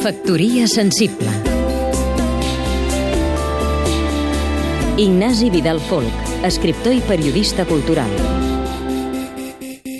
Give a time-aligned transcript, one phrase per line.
[0.00, 1.28] Factoria sensible
[4.96, 6.08] Ignasi Vidal Folk,
[6.42, 8.08] escriptor i periodista cultural.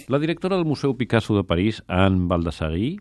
[0.08, 2.98] La directora del Museu Picasso de París, Anne Baldassari,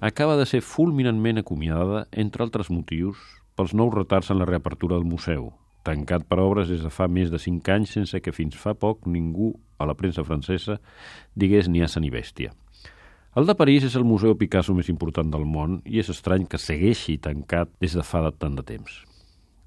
[0.00, 3.16] acaba de ser fulminantment acomiadada, entre altres motius,
[3.56, 5.54] pels nous retards en la reapertura del museu,
[5.88, 9.08] tancat per obres des de fa més de cinc anys sense que fins fa poc
[9.08, 10.82] ningú a la premsa francesa
[11.32, 12.52] digués ni assa ni bèstia.
[13.36, 16.56] El de París és el museu Picasso més important del món i és estrany que
[16.56, 18.94] segueixi tancat des de fa tant de temps.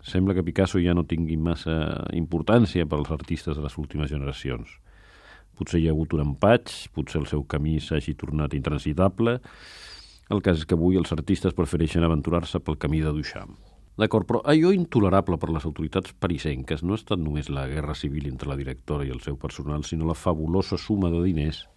[0.01, 1.75] Sembla que Picasso ja no tingui massa
[2.17, 4.73] importància per als artistes de les últimes generacions.
[5.53, 9.37] Potser hi ha hagut un empatx, potser el seu camí s'hagi tornat intransitable.
[10.33, 13.53] El cas és que avui els artistes prefereixen aventurar-se pel camí de Duchamp.
[14.01, 18.31] D'acord, però allò intolerable per les autoritats parisenques no ha estat només la guerra civil
[18.33, 21.67] entre la directora i el seu personal, sinó la fabulosa suma de diners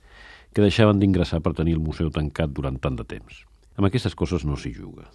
[0.53, 3.43] que deixaven d'ingressar per tenir el museu tancat durant tant de temps.
[3.77, 5.09] Amb aquestes coses no s'hi juga.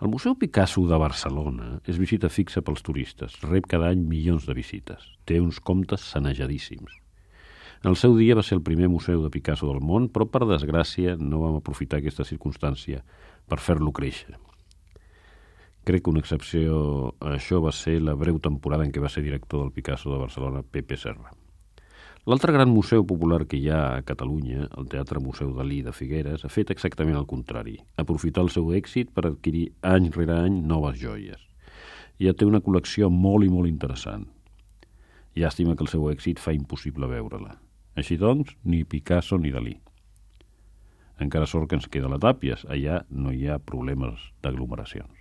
[0.00, 4.54] El Museu Picasso de Barcelona és visita fixa pels turistes, rep cada any milions de
[4.56, 6.94] visites, té uns comptes sanejadíssims.
[7.84, 10.46] En el seu dia va ser el primer museu de Picasso del món, però per
[10.48, 13.02] desgràcia no vam aprofitar aquesta circumstància
[13.48, 14.38] per fer-lo créixer.
[15.84, 19.24] Crec que una excepció a això va ser la breu temporada en què va ser
[19.24, 21.32] director del Picasso de Barcelona, Pepe Serra.
[22.28, 26.44] L'altre gran museu popular que hi ha a Catalunya, el Teatre Museu Dalí de Figueres,
[26.44, 31.00] ha fet exactament el contrari, aprofitar el seu èxit per adquirir any rere any noves
[31.00, 31.40] joies.
[32.20, 34.26] Ja té una col·lecció molt i molt interessant.
[35.32, 37.54] Llàstima que el seu èxit fa impossible veure-la.
[37.96, 39.78] Així doncs, ni Picasso ni Dalí.
[41.20, 45.16] Encara sort que ens queda la Tàpies, allà no hi ha problemes d'aglomeracions.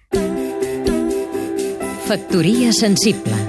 [2.09, 3.48] Factoria sensible